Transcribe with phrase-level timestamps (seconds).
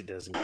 [0.00, 0.34] It doesn't.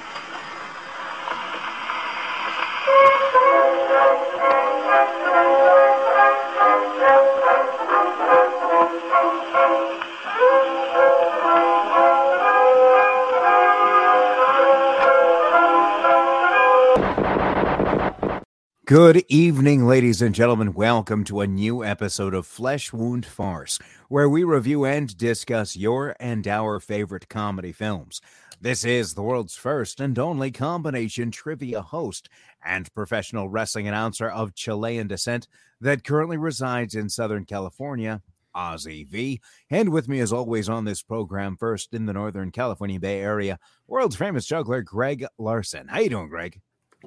[18.86, 20.74] Good evening, ladies and gentlemen.
[20.74, 26.14] Welcome to a new episode of Flesh Wound Farce, where we review and discuss your
[26.20, 28.20] and our favorite comedy films.
[28.58, 32.30] This is the world's first and only combination trivia host
[32.64, 35.46] and professional wrestling announcer of Chilean descent
[35.80, 38.22] that currently resides in Southern California,
[38.56, 39.42] Ozzy V.
[39.68, 43.58] And with me, as always, on this program, first in the Northern California Bay Area,
[43.86, 45.88] world's famous juggler, Greg Larson.
[45.88, 46.58] How you doing, Greg?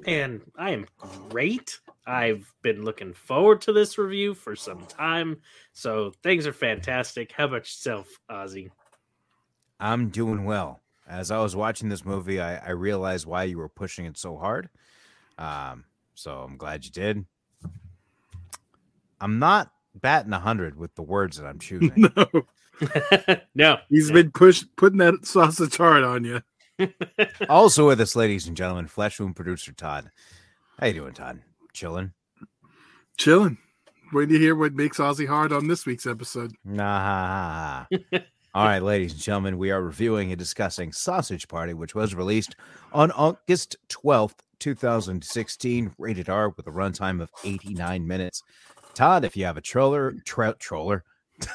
[0.06, 1.80] And I am great.
[2.06, 5.38] I've been looking forward to this review for some time.
[5.72, 7.32] So things are fantastic.
[7.32, 8.70] How about yourself, Ozzy?
[9.80, 10.80] I'm doing well.
[11.10, 14.36] As I was watching this movie, I, I realized why you were pushing it so
[14.36, 14.68] hard.
[15.38, 17.24] Um, so I'm glad you did.
[19.20, 21.92] I'm not batting 100 with the words that I'm choosing.
[21.96, 22.26] No,
[23.56, 23.78] no.
[23.88, 26.42] he's been push putting that sausage hard on you.
[27.48, 30.10] also with us, ladies and gentlemen, Flesh Wound producer Todd.
[30.78, 31.40] How you doing, Todd?
[31.72, 32.12] Chilling?
[33.16, 33.58] Chilling.
[34.12, 36.52] Waiting to hear what makes Ozzy hard on this week's episode.
[36.64, 37.86] Nah.
[38.52, 42.56] All right, ladies and gentlemen, we are reviewing and discussing Sausage Party, which was released
[42.92, 48.42] on August 12th, 2016, rated R with a runtime of 89 minutes.
[48.92, 51.04] Todd, if you have a troller, tra- troller.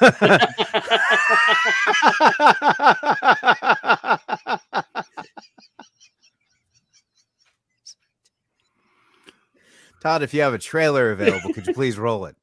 [10.00, 12.36] Todd, if you have a trailer available, could you please roll it?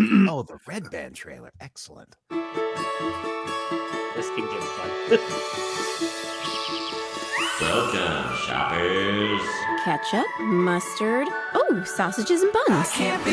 [0.30, 1.52] oh, the Red Band trailer.
[1.60, 2.16] Excellent.
[2.30, 2.40] This
[4.30, 4.88] can get fun.
[7.60, 9.42] Welcome, shoppers.
[9.84, 12.90] ketchup, mustard, oh, sausages and buns.
[12.92, 13.32] can't be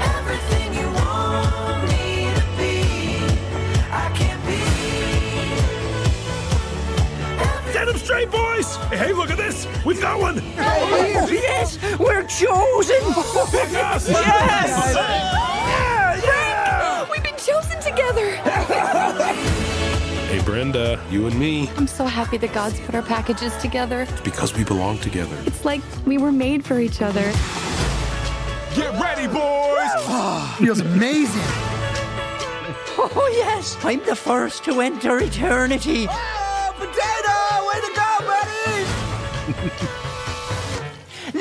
[0.00, 2.86] everything you want me to be.
[3.90, 4.62] I can't be
[7.74, 8.76] Get him straight, boys!
[8.90, 9.66] Hey, look at this!
[9.84, 10.40] We've got one!
[10.56, 13.23] Oh, yes, we're chosen.
[13.50, 14.08] Pick us!
[14.08, 14.94] Yes!
[14.94, 17.06] Yeah, yeah!
[17.10, 18.30] We've been chosen together.
[20.28, 21.68] Hey, Brenda, you and me.
[21.76, 24.02] I'm so happy that God's put our packages together.
[24.02, 25.36] It's because we belong together.
[25.46, 27.32] It's like we were made for each other.
[28.76, 30.56] Get ready, boys!
[30.58, 31.42] Feels amazing.
[32.96, 36.06] Oh yes, I'm the first to enter eternity.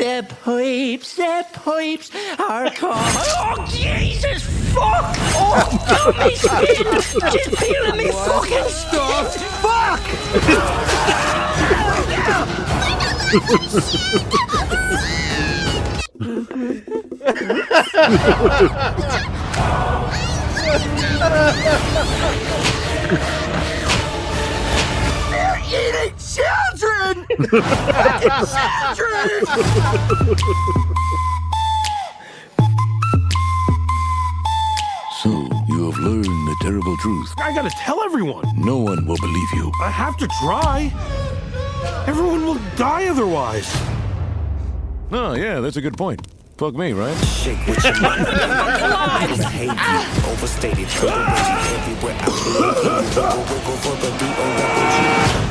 [0.03, 2.97] The pipes, the pipes are coming.
[2.99, 4.43] Oh Jesus!
[4.73, 5.15] Fuck!
[5.35, 5.55] Oh,
[5.87, 6.83] got me skin!
[7.31, 9.37] Just peeling me fucking stuff!
[9.61, 10.03] Fuck!
[23.13, 23.39] They're
[27.13, 27.51] children!
[28.95, 29.45] Children!
[35.21, 35.29] So,
[35.69, 37.33] you have learned the terrible truth.
[37.37, 38.43] I gotta tell everyone.
[38.57, 39.71] No one will believe you.
[39.81, 40.91] I have to try.
[42.07, 43.73] Everyone will die otherwise.
[45.11, 46.27] Oh, yeah, that's a good point.
[46.57, 47.15] Fuck me, right?
[47.25, 48.25] Shake with your mind.
[48.27, 50.31] I hate you.
[50.31, 50.87] Overstated.
[50.87, 53.21] Everywhere I believe you.
[53.53, 55.42] Wiggle for the beat or rebel G.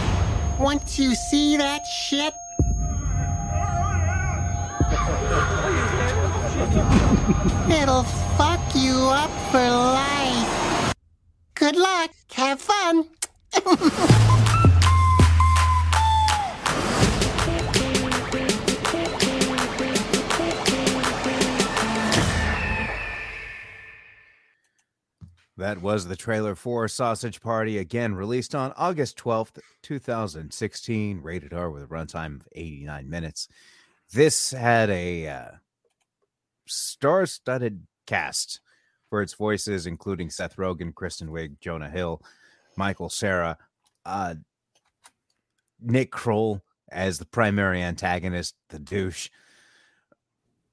[0.62, 2.32] Once you see that shit,
[7.68, 8.04] it'll
[8.38, 10.94] fuck you up for life.
[11.54, 12.12] Good luck.
[12.34, 13.08] Have fun.
[25.62, 31.70] That was the trailer for Sausage Party, again released on August 12th, 2016, rated R
[31.70, 33.46] with a runtime of 89 minutes.
[34.12, 35.48] This had a uh,
[36.66, 38.58] star studded cast
[39.08, 42.20] for its voices, including Seth Rogen, Kristen Wiig, Jonah Hill,
[42.74, 43.56] Michael Cera,
[44.04, 44.34] uh,
[45.80, 46.60] Nick Kroll
[46.90, 49.30] as the primary antagonist, the douche.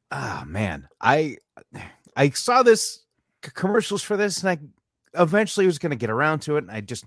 [0.09, 0.87] Ah, man.
[0.99, 1.37] I
[2.15, 3.03] I saw this
[3.41, 4.57] commercials for this, and I
[5.13, 7.05] eventually was going to get around to it, and I just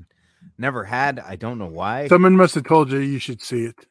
[0.58, 1.18] never had.
[1.20, 2.08] I don't know why.
[2.08, 3.86] Someone must have told you you should see it.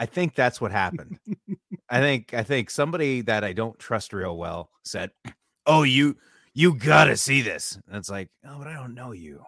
[0.00, 1.18] I think that's what happened.
[1.90, 5.10] I think I think somebody that I don't trust real well said,
[5.66, 6.16] "Oh, you
[6.58, 7.78] you gotta see this.
[7.86, 9.44] And it's like, oh, but I don't know you.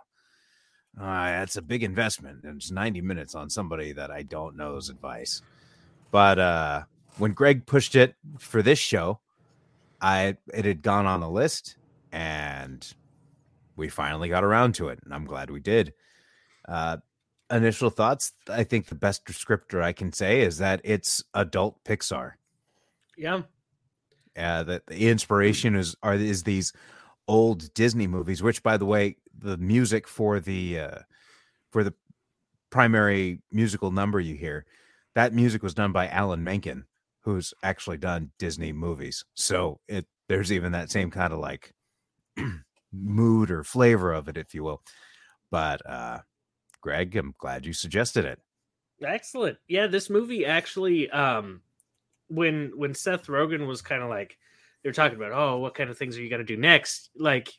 [0.97, 2.45] Uh, that's a big investment.
[2.45, 5.43] And it's 90 minutes on somebody that I don't know's advice.
[6.13, 6.83] But uh
[7.19, 9.19] when Greg pushed it for this show,
[10.01, 11.77] I it had gone on the list
[12.13, 12.87] and
[13.81, 15.93] we finally got around to it, and I'm glad we did.
[16.69, 16.99] Uh
[17.50, 22.32] initial thoughts, I think the best descriptor I can say is that it's adult Pixar.
[23.17, 23.43] Yeah.
[24.37, 26.73] Uh, that the inspiration is are is these
[27.29, 30.99] old Disney movies, which by the way, the music for the uh,
[31.71, 31.93] for the
[32.71, 34.65] primary musical number you hear,
[35.15, 36.85] that music was done by Alan Menken,
[37.21, 39.25] who's actually done Disney movies.
[39.35, 41.75] So it there's even that same kind of like
[42.93, 44.83] mood or flavor of it, if you will.
[45.51, 46.19] But uh
[46.81, 48.41] Greg, I'm glad you suggested it.
[49.05, 49.59] Excellent.
[49.69, 51.63] Yeah, this movie actually um
[52.29, 54.37] when when Seth Rogen was kind of like
[54.83, 57.11] they're talking about, oh, what kind of things are you gonna do next?
[57.17, 57.53] Like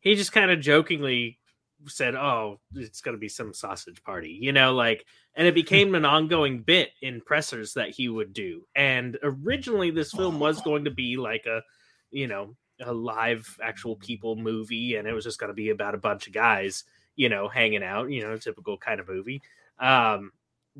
[0.00, 1.38] he just kind of jokingly
[1.86, 5.94] said, "Oh, it's going to be some sausage party," you know, like, and it became
[5.94, 8.66] an ongoing bit in pressers that he would do.
[8.74, 11.62] And originally, this film was going to be like a,
[12.10, 15.94] you know, a live actual people movie, and it was just going to be about
[15.94, 16.84] a bunch of guys,
[17.16, 19.42] you know, hanging out, you know, typical kind of movie.
[19.78, 20.32] Um,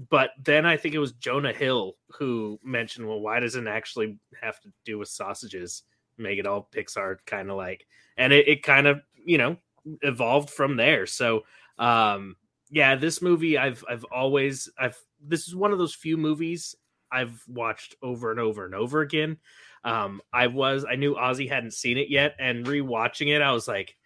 [0.09, 4.19] but then I think it was Jonah Hill who mentioned, well, why doesn't it actually
[4.41, 5.83] have to do with sausages?
[6.19, 9.57] Make it all Pixar kind of like, and it, it kind of, you know,
[10.03, 11.07] evolved from there.
[11.07, 11.43] So,
[11.79, 12.37] um,
[12.71, 16.75] yeah, this movie I've I've always I've this is one of those few movies
[17.13, 19.37] I've watched over and over and over again.
[19.85, 23.67] Um, I was I knew Ozzy hadn't seen it yet, and rewatching it, I was
[23.67, 23.97] like,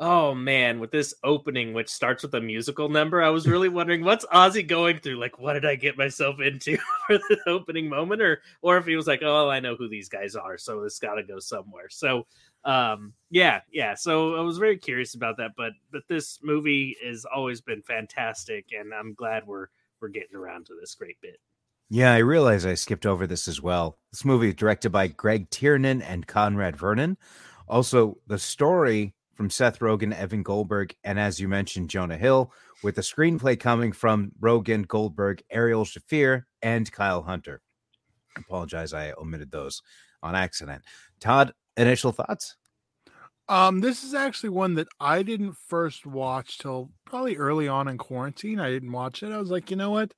[0.00, 4.02] oh man, with this opening, which starts with a musical number, I was really wondering
[4.02, 5.20] what's Ozzy going through.
[5.20, 8.96] Like, what did I get myself into for the opening moment, or or if he
[8.96, 11.88] was like, oh, I know who these guys are, so it's got to go somewhere.
[11.90, 12.26] So,
[12.64, 13.94] um, yeah, yeah.
[13.94, 18.66] So I was very curious about that, but but this movie has always been fantastic,
[18.76, 19.66] and I'm glad we're
[20.00, 21.40] we're getting around to this great bit.
[21.92, 23.98] Yeah, I realize I skipped over this as well.
[24.12, 27.16] This movie is directed by Greg Tiernan and Conrad Vernon.
[27.66, 32.52] Also, the story from Seth Rogen, Evan Goldberg, and as you mentioned, Jonah Hill,
[32.84, 37.60] with the screenplay coming from Rogen, Goldberg, Ariel Shaffir, and Kyle Hunter.
[38.36, 39.82] I apologize, I omitted those
[40.22, 40.84] on accident.
[41.18, 42.54] Todd, initial thoughts?
[43.48, 47.98] Um, this is actually one that I didn't first watch till probably early on in
[47.98, 48.60] quarantine.
[48.60, 49.32] I didn't watch it.
[49.32, 50.14] I was like, you know what?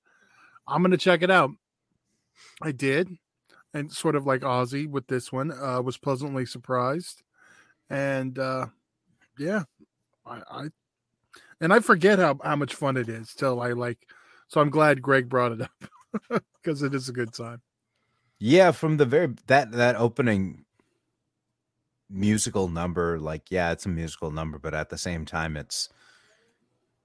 [0.69, 1.51] I'm gonna check it out.
[2.61, 3.09] I did,
[3.75, 7.23] and sort of like Ozzy with this one, uh, was pleasantly surprised,
[7.91, 8.67] and uh,
[9.39, 9.63] yeah,
[10.27, 10.69] I, I
[11.61, 13.99] and I forget how how much fun it is till I like.
[14.49, 17.63] So I'm glad Greg brought it up because it is a good time.
[18.39, 20.65] Yeah, from the very that that opening
[22.11, 25.89] musical number, like yeah, it's a musical number, but at the same time, it's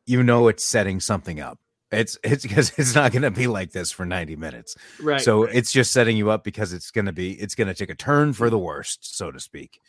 [0.05, 1.59] you know it's setting something up.
[1.91, 4.75] It's it's because it's not going to be like this for 90 minutes.
[5.01, 5.21] Right.
[5.21, 5.55] So right.
[5.55, 7.95] it's just setting you up because it's going to be it's going to take a
[7.95, 9.79] turn for the worst, so to speak.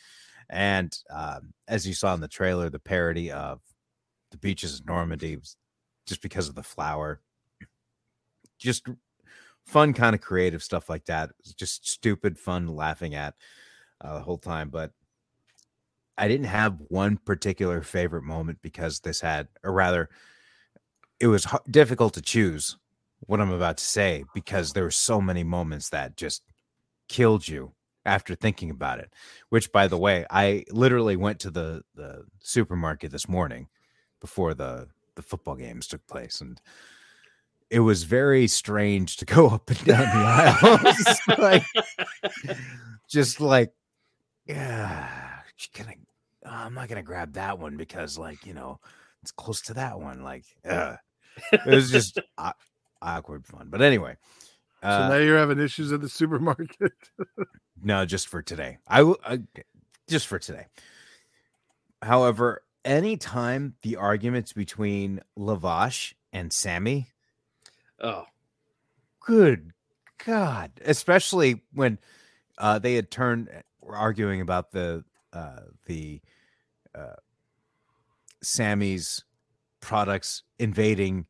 [0.50, 3.60] And um, as you saw in the trailer, the parody of
[4.30, 5.56] the beaches of Normandy was
[6.06, 7.20] just because of the flower.
[8.58, 8.86] Just
[9.66, 11.30] fun, kind of creative stuff like that.
[11.56, 13.34] Just stupid fun laughing at
[14.00, 14.70] uh, the whole time.
[14.70, 14.92] But
[16.16, 20.08] I didn't have one particular favorite moment because this had, or rather,
[21.20, 22.76] it was h- difficult to choose
[23.20, 26.42] what I'm about to say because there were so many moments that just
[27.08, 27.72] killed you
[28.06, 29.12] after thinking about it.
[29.48, 33.68] Which, by the way, I literally went to the the supermarket this morning
[34.20, 36.60] before the the football games took place, and
[37.70, 41.64] it was very strange to go up and down the aisles, like,
[43.08, 43.72] just like,
[44.46, 45.08] yeah,
[45.76, 45.94] gonna,
[46.46, 48.80] oh, I'm not gonna grab that one because, like, you know,
[49.22, 50.22] it's close to that one.
[50.22, 50.96] Like, uh,
[51.52, 52.52] it was just uh,
[53.02, 53.68] awkward fun.
[53.70, 54.16] But anyway,
[54.82, 56.92] uh, so now you're having issues at the supermarket.
[57.82, 58.78] no, just for today.
[58.86, 59.18] I will
[60.08, 60.66] just for today.
[62.02, 67.08] However, anytime the arguments between Lavash and Sammy,
[68.00, 68.24] oh,
[69.20, 69.72] good
[70.24, 70.72] God!
[70.84, 71.98] Especially when
[72.56, 73.50] uh, they had turned
[73.88, 76.20] were arguing about the uh, the
[76.94, 77.16] uh,
[78.42, 79.24] Sammy's
[79.80, 81.26] products invading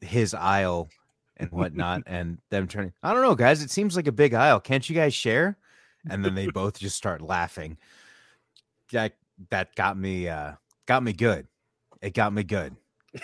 [0.00, 0.88] his aisle
[1.36, 2.92] and whatnot, and them turning.
[3.02, 3.62] I don't know, guys.
[3.62, 4.60] It seems like a big aisle.
[4.60, 5.56] Can't you guys share?
[6.08, 7.78] And then they both just start laughing.
[8.92, 9.14] That
[9.50, 10.52] that got me uh
[10.86, 11.46] got me good.
[12.00, 12.76] It got me good.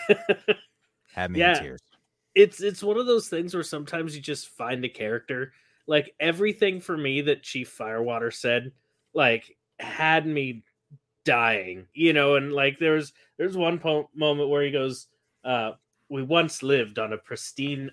[1.13, 1.81] Had me yeah, in tears.
[2.35, 5.53] It's it's one of those things where sometimes you just find a character.
[5.87, 8.71] Like everything for me that Chief Firewater said,
[9.13, 10.63] like had me
[11.25, 15.07] dying, you know, and like there's there's one po- moment where he goes,
[15.43, 15.71] uh,
[16.09, 17.91] "We once lived on a pristine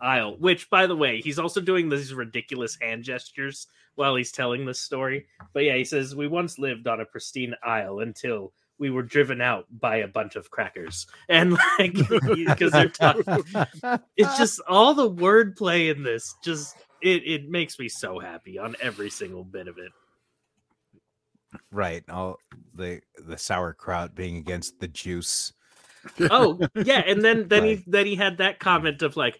[0.00, 4.64] isle," which, by the way, he's also doing these ridiculous hand gestures while he's telling
[4.64, 5.26] this story.
[5.52, 9.40] But yeah, he says, "We once lived on a pristine isle until." We were driven
[9.40, 11.94] out by a bunch of crackers, and like
[12.48, 13.20] because they're tough.
[14.16, 16.34] It's just all the wordplay in this.
[16.42, 19.92] Just it, it makes me so happy on every single bit of it.
[21.70, 22.02] Right.
[22.10, 22.38] All
[22.74, 25.52] the the sauerkraut being against the juice.
[26.30, 27.78] Oh yeah, and then then Right.
[27.78, 29.38] he then he had that comment of like,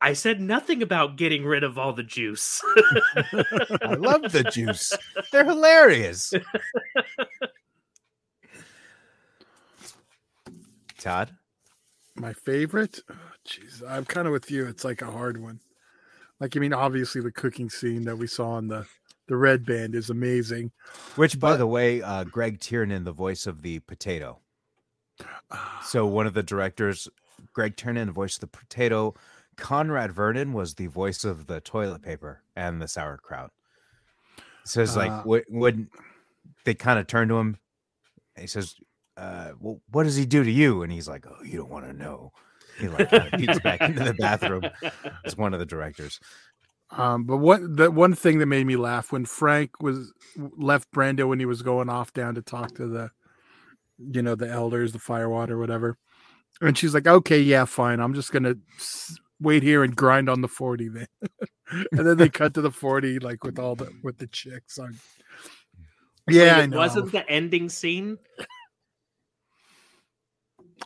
[0.00, 2.62] I said nothing about getting rid of all the juice.
[3.16, 4.92] I love the juice.
[5.30, 6.32] They're hilarious.
[10.98, 11.30] Todd,
[12.16, 13.00] My favorite?
[13.10, 13.14] Oh,
[13.46, 14.66] Jeez, I'm kind of with you.
[14.66, 15.60] It's like a hard one.
[16.40, 18.86] Like, I mean, obviously the cooking scene that we saw in the
[19.30, 20.72] the red band is amazing.
[21.14, 24.40] which by But- the way, uh, Greg Tiernan, the voice of the potato.
[25.84, 27.08] So one of the directors,
[27.52, 29.14] Greg Tiernan, the voice of the potato.
[29.56, 33.52] Conrad Vernon was the voice of the toilet paper and the sauerkraut.
[34.64, 35.88] So it's Uh, like what would
[36.64, 37.58] they kind of turn to him?
[38.34, 38.74] And he says,
[39.16, 41.84] uh, "Well, what does he do to you?" And he's like, "Oh, you don't want
[41.86, 42.32] to know."
[42.78, 44.62] He like peeks back into the bathroom.
[45.24, 46.18] It's one of the directors.
[46.92, 51.26] Um, but what the one thing that made me laugh when Frank was left Brenda
[51.26, 53.10] when he was going off down to talk to the,
[53.98, 55.96] you know, the elders, the firewater, whatever,
[56.60, 58.00] and she's like, "Okay, yeah, fine.
[58.00, 58.56] I'm just gonna
[59.40, 61.06] wait here and grind on the forty then."
[61.92, 64.98] and then they cut to the forty, like with all the with the chicks on.
[66.28, 66.78] Yeah, I it know.
[66.78, 68.18] wasn't the ending scene.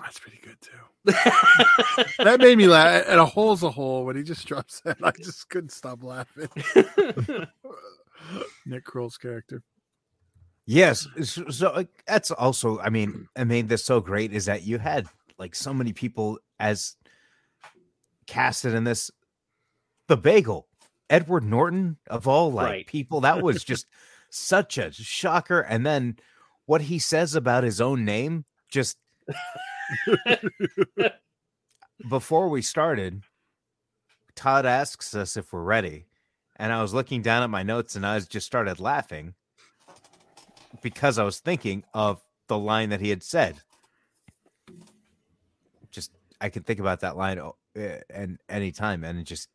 [0.01, 0.71] That's pretty good too.
[2.19, 3.05] that made me laugh.
[3.07, 4.97] And a hole's a hole when he just drops that.
[5.03, 6.49] I just couldn't stop laughing.
[8.67, 9.63] Nick Kroll's character.
[10.67, 11.07] Yes.
[11.23, 15.07] So, so that's also, I mean, I made this so great is that you had
[15.39, 16.97] like so many people as
[18.27, 19.11] casted in this.
[20.07, 20.69] The bagel,
[21.11, 22.87] Edward Norton of all like Right.
[22.87, 23.87] people, that was just
[24.31, 25.61] such a shocker.
[25.61, 26.17] And then
[26.67, 28.97] what he says about his own name, just
[32.09, 33.23] before we started,
[34.35, 36.07] Todd asks us if we're ready.
[36.57, 39.35] And I was looking down at my notes and I just started laughing
[40.83, 43.57] because I was thinking of the line that he had said.
[45.91, 47.57] Just I can think about that line oh,
[48.49, 49.49] any time and just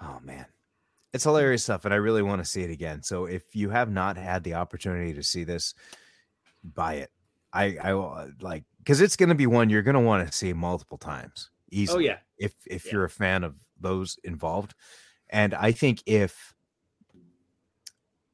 [0.00, 0.46] oh man,
[1.12, 3.02] it's hilarious stuff, and I really want to see it again.
[3.02, 5.74] So if you have not had the opportunity to see this,
[6.62, 7.10] buy it.
[7.52, 10.26] I I will, uh, like because it's going to be one you're going to want
[10.26, 11.50] to see multiple times.
[11.70, 12.18] Easily, Oh, yeah.
[12.38, 12.92] If if Yeah.
[12.92, 14.74] you're a fan of those involved,
[15.30, 16.54] and I think if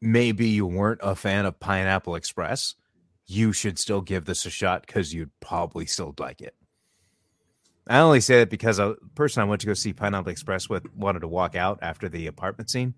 [0.01, 2.75] maybe you weren't a fan of Pineapple Express,
[3.27, 6.55] you should still give this a shot because you'd probably still like it.
[7.87, 10.85] I only say that because a person I went to go see Pineapple Express with
[10.95, 12.95] wanted to walk out after the apartment scene.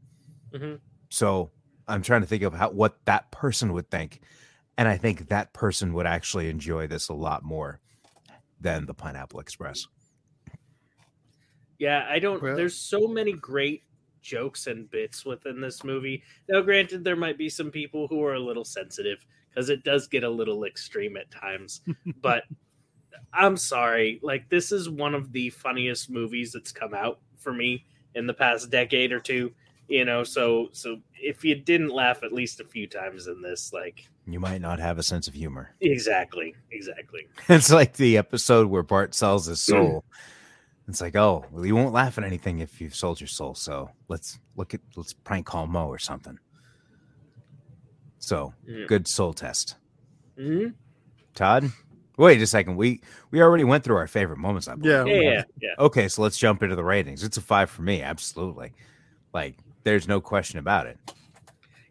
[0.52, 0.80] Mhm.
[1.11, 1.50] So
[1.87, 4.21] I'm trying to think of how what that person would think.
[4.79, 7.81] And I think that person would actually enjoy this a lot more
[8.61, 9.87] than the Pineapple Express.
[11.79, 12.43] Yeah, I don't.
[12.43, 13.83] Well- there's so many great
[14.21, 16.23] jokes and bits within this movie.
[16.49, 20.07] Now, granted, there might be some people who are a little sensitive because it does
[20.07, 21.81] get a little extreme at times.
[22.21, 22.45] but
[23.33, 24.21] I'm sorry.
[24.23, 28.35] Like, this is one of the funniest movies that's come out for me in the
[28.35, 29.53] past decade or two.
[29.89, 33.73] You know, so so if you didn't laugh at least a few times in this,
[33.73, 35.75] like You might not have a sense of humor.
[35.80, 37.26] exactly, exactly.
[37.49, 40.04] It's like the episode where Bart sells his soul.
[40.88, 43.54] It's like, oh, well, you won't laugh at anything if you've sold your soul.
[43.54, 46.38] So let's look at let's prank call Moe or something.
[48.18, 48.87] So Yeah.
[48.87, 49.76] good soul test.
[50.37, 50.68] hmm
[51.34, 51.70] Todd,
[52.18, 52.76] wait a second.
[52.76, 54.66] We we already went through our favorite moments.
[54.68, 54.92] I believe.
[54.92, 55.04] Yeah.
[55.06, 55.75] Yeah, yeah, yeah.
[55.78, 57.22] Okay, so let's jump into the ratings.
[57.22, 58.72] It's a five for me, absolutely.
[59.32, 60.99] Like, there's no question about it.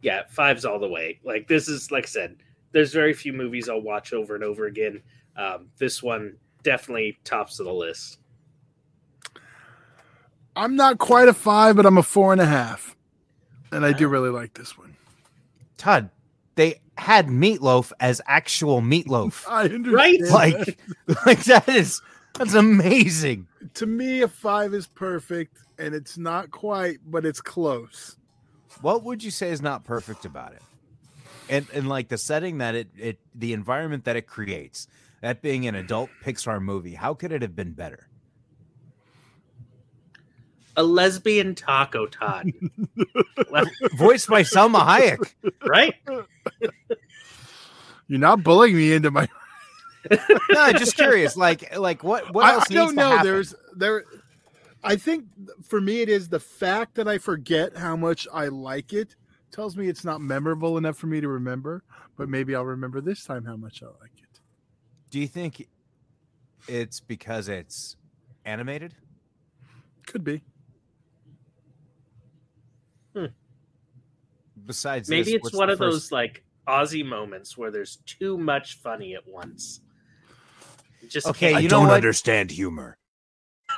[0.02, 1.20] Yeah, five's all the way.
[1.24, 2.38] Like this is like I said,
[2.72, 5.02] there's very few movies I'll watch over and over again.
[5.36, 8.20] Um, this one definitely tops of the list.
[10.56, 12.96] I'm not quite a five, but I'm a four and a half.
[13.72, 14.96] And I do really like this one.
[15.78, 16.10] Todd,
[16.56, 19.46] they had meatloaf as actual meatloaf.
[19.50, 19.94] I understand.
[19.94, 20.22] Right?
[20.22, 20.80] like,
[21.26, 22.02] like that is
[22.38, 23.48] that's amazing.
[23.76, 28.18] to me, a five is perfect, and it's not quite, but it's close.
[28.82, 30.62] What would you say is not perfect about it?
[31.50, 34.88] And and like the setting that it it the environment that it creates,
[35.22, 38.08] that being an adult Pixar movie, how could it have been better?
[40.78, 42.54] A lesbian taco Todd.
[43.96, 45.34] Voiced by Salma Hayek.
[45.68, 45.96] right?
[48.08, 49.28] You're not bullying me into my.
[50.12, 50.18] no,
[50.56, 51.36] I'm just curious.
[51.36, 52.34] Like, like what?
[52.34, 53.10] What else I don't needs know.
[53.10, 53.32] to happen?
[53.32, 54.06] There's there.
[54.84, 55.26] I think
[55.64, 59.16] for me, it is the fact that I forget how much I like it
[59.52, 61.84] tells me it's not memorable enough for me to remember.
[62.18, 64.40] But maybe I'll remember this time how much I like it.
[65.10, 65.68] Do you think
[66.68, 67.96] it's because it's
[68.46, 68.94] animated?
[70.06, 70.44] Could be.
[73.16, 73.26] Hmm.
[74.66, 78.80] Besides, Maybe this, it's one of first- those like Ozzy moments where there's too much
[78.82, 79.82] funny at once.
[81.08, 81.92] Just Okay, can't- you know what?
[81.94, 82.99] understand humor.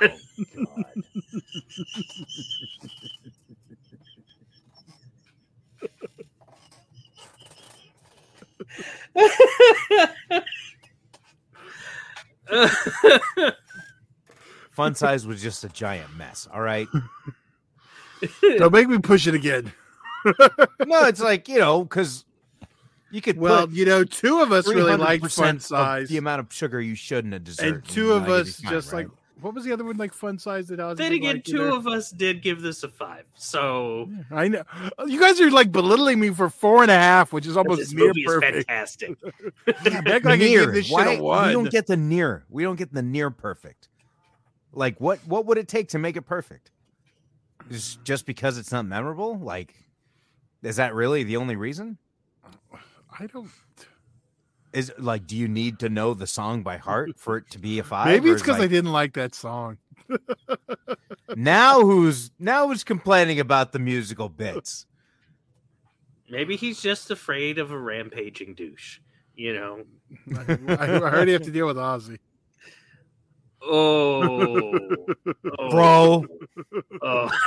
[14.70, 16.48] Fun size was just a giant mess.
[16.52, 16.88] All right.
[18.56, 19.72] Don't make me push it again.
[20.24, 22.24] no, it's like you know because
[23.10, 26.16] you could Well, put you know, two of us really liked 300% fun size, the
[26.16, 28.92] amount of sugar you shouldn't have dessert, and two of uh, us be fine, just
[28.92, 29.06] right?
[29.42, 31.44] Like what was the other one like fun size that Ozzy then did again, like
[31.44, 31.76] two either?
[31.76, 33.24] of us did give this a five.
[33.34, 34.62] So I know
[34.98, 37.80] oh, you guys are like belittling me for four and a half, which is almost
[37.80, 38.68] this near movie is perfect.
[38.68, 39.18] fantastic.
[40.06, 40.66] Act like near.
[40.70, 41.22] this Why- a.
[41.22, 42.44] We don't get the near.
[42.48, 43.88] We don't get the near perfect.
[44.72, 45.18] Like what?
[45.26, 46.70] What would it take to make it perfect?
[47.70, 49.38] Just just because it's not memorable?
[49.38, 49.74] Like,
[50.62, 51.98] is that really the only reason?
[53.18, 53.50] I don't.
[54.72, 57.78] Is like, do you need to know the song by heart for it to be
[57.78, 58.06] a five?
[58.06, 59.78] Maybe it's is, because I didn't like that song.
[61.36, 64.86] now who's now who's complaining about the musical bits?
[66.30, 69.00] Maybe he's just afraid of a rampaging douche.
[69.36, 69.84] You know.
[70.36, 72.18] I, I already have to deal with Ozzy.
[73.64, 74.72] Oh,
[75.58, 75.70] oh.
[75.70, 76.26] Bro.
[77.02, 77.30] Oh.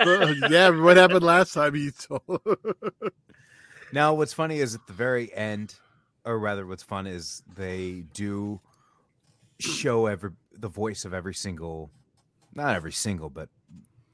[0.00, 2.40] Uh, yeah, what happened last time you told?
[3.92, 5.74] Now, what's funny is at the very end,
[6.24, 8.60] or rather, what's fun is they do
[9.60, 11.90] show every the voice of every single,
[12.54, 13.48] not every single, but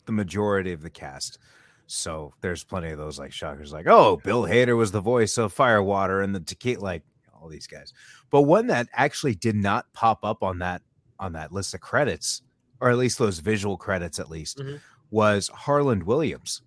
[0.06, 1.38] the majority of the cast.
[1.86, 5.52] So there's plenty of those like shockers, like oh, Bill Hader was the voice of
[5.52, 7.02] Firewater and the tequila, like
[7.34, 7.92] all these guys.
[8.30, 10.82] But one that actually did not pop up on that
[11.18, 12.42] on that list of credits,
[12.80, 14.80] or at least those visual credits, at least, Mhm.
[15.10, 16.62] was Harland Williams.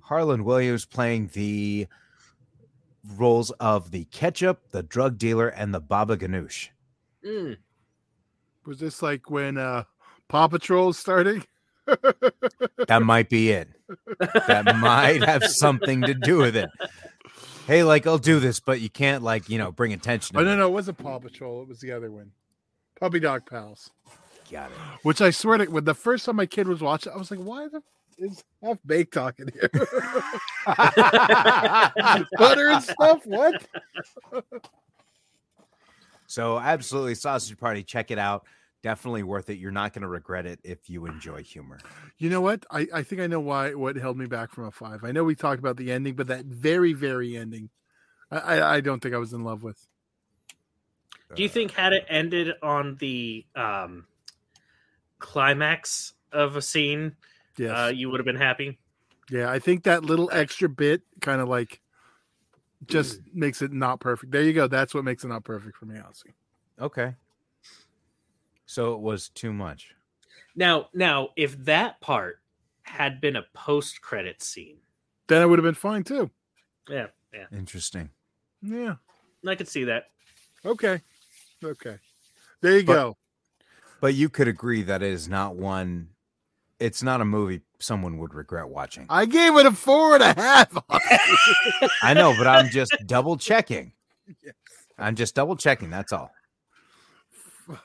[0.00, 1.86] Harland Williams playing the
[3.16, 6.68] roles of the ketchup, the drug dealer, and the Baba Ganoush.
[7.24, 7.56] Mm.
[8.66, 9.84] Was this like when uh
[10.28, 11.44] Paw Patrol is starting?
[12.86, 13.68] That might be it.
[14.46, 16.70] That might have something to do with it.
[17.66, 20.36] Hey, like I'll do this, but you can't like you know bring attention.
[20.36, 20.56] Oh no, it.
[20.56, 21.62] no, it wasn't Paw Patrol.
[21.62, 22.32] It was the other one,
[22.98, 23.90] Puppy Dog Pals.
[24.50, 24.76] Got it.
[25.02, 27.40] Which I swear to, when the first time my kid was watching, I was like,
[27.40, 27.82] "Why the
[28.20, 29.70] is half baked talking here?
[32.38, 33.20] Butter and stuff?
[33.24, 33.66] What?"
[36.26, 37.82] So absolutely, Sausage Party.
[37.82, 38.46] Check it out.
[38.82, 39.58] Definitely worth it.
[39.58, 41.78] You're not going to regret it if you enjoy humor.
[42.18, 42.64] You know what?
[42.70, 45.04] I, I think I know why what held me back from a five.
[45.04, 47.70] I know we talked about the ending, but that very very ending,
[48.30, 49.86] I I, I don't think I was in love with.
[51.34, 54.06] Do you think had it ended on the um,
[55.18, 57.16] climax of a scene,
[57.56, 57.70] Yes.
[57.76, 58.78] uh, you would have been happy?
[59.30, 61.80] Yeah, I think that little extra bit kind of like
[62.86, 64.32] just makes it not perfect.
[64.32, 64.66] There you go.
[64.66, 66.32] That's what makes it not perfect for me, honestly.
[66.80, 67.14] Okay.
[68.66, 69.94] So it was too much.
[70.56, 72.40] Now, now, if that part
[72.82, 74.78] had been a post-credit scene,
[75.28, 76.30] Then it would have been fine too.
[76.88, 78.10] yeah, yeah, Interesting.
[78.62, 78.96] Yeah.
[79.46, 80.10] I could see that.
[80.64, 81.00] Okay.
[81.64, 81.98] Okay.
[82.60, 83.16] There you But- go.
[84.00, 86.08] But you could agree that it is not one.
[86.80, 89.06] It's not a movie someone would regret watching.
[89.10, 90.76] I gave it a four and a half.
[92.02, 93.92] I know, but I'm just double checking.
[94.98, 95.90] I'm just double checking.
[95.90, 96.32] That's all.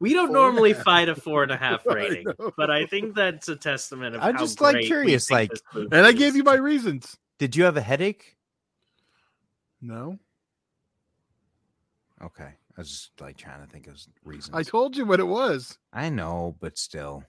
[0.00, 2.52] We don't Four and a normally fight a four and a half rating, know.
[2.56, 5.50] but I think that's a testament of I'm how just, like, great we curious, like-
[5.50, 7.16] this movie and I gave you my reasons.
[7.40, 8.36] Did you have a headache?
[9.82, 10.20] No.
[12.22, 12.44] Okay.
[12.44, 14.54] I was just like trying to think of reasons.
[14.56, 15.78] I told you what it was.
[15.92, 17.24] I know, but still.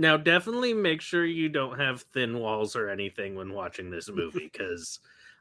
[0.00, 4.48] Now, definitely make sure you don't have thin walls or anything when watching this movie,
[4.52, 4.98] because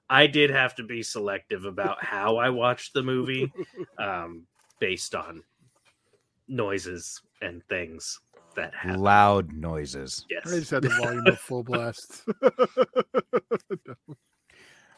[0.09, 3.53] I did have to be selective about how I watched the movie,
[3.97, 4.43] um,
[4.81, 5.43] based on
[6.49, 8.19] noises and things
[8.57, 8.99] that happen.
[8.99, 10.25] Loud noises.
[10.29, 10.51] Yes.
[10.51, 12.25] I just had the volume of full blast.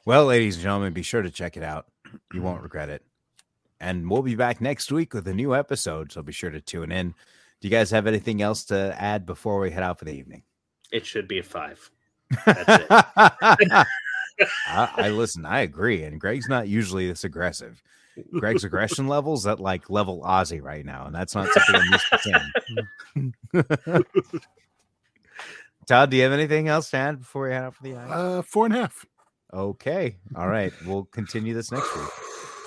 [0.07, 1.85] Well, ladies and gentlemen, be sure to check it out.
[2.33, 3.03] You won't regret it.
[3.79, 6.91] And we'll be back next week with a new episode, so be sure to tune
[6.91, 7.13] in.
[7.61, 10.43] Do you guys have anything else to add before we head out for the evening?
[10.91, 11.89] It should be a five.
[12.45, 12.87] That's it.
[14.67, 15.45] I, I listen.
[15.45, 17.81] I agree, and Greg's not usually this aggressive.
[18.39, 22.05] Greg's aggression levels at like level Ozzy right now, and that's not something I'm used
[22.11, 24.03] to seeing.
[25.87, 28.07] Todd, do you have anything else to add before we head out for the eye?
[28.07, 29.05] Uh, four and a half.
[29.53, 30.15] Okay.
[30.35, 30.73] All right.
[30.85, 32.07] We'll continue this next week.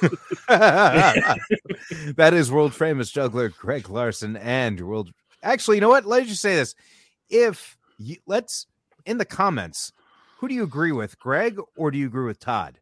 [0.49, 5.11] that is world famous juggler Greg Larson and world.
[5.43, 6.07] Actually, you know what?
[6.07, 6.75] Let me just say this.
[7.29, 8.67] If you let's
[9.07, 9.93] in the comments,
[10.39, 12.81] who do you agree with, Greg, or do you agree with Todd?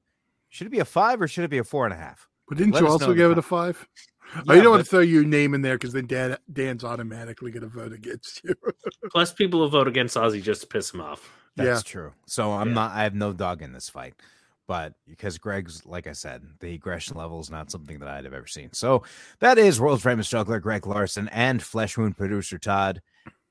[0.48, 2.28] Should it be a five or should it be a four and a half?
[2.48, 3.86] But didn't Let you also give it a com- five?
[4.48, 7.50] oh, you don't want to throw your name in there because then Dan, Dan's automatically
[7.50, 8.54] going to vote against you.
[9.10, 11.32] Plus, people will vote against Ozzy just to piss him off.
[11.56, 11.90] That's Yeah.
[11.90, 12.12] true.
[12.26, 12.74] So I'm Yeah.
[12.74, 12.92] not.
[12.92, 14.14] I have no dog in this fight,
[14.66, 18.34] but because Greg's, like I said, the aggression level is not something that I'd have
[18.34, 18.72] ever seen.
[18.72, 19.02] So
[19.40, 23.02] that is world famous juggler Greg Larson and Flesh Wound producer Todd,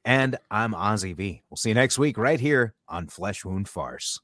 [0.06, 1.44] and I'm Ozzy V.
[1.50, 4.20] We'll see you next week right here on Flesh Wound Farce.